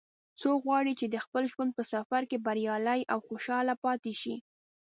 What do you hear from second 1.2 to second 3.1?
خپل ژوند په سفر کې بریالی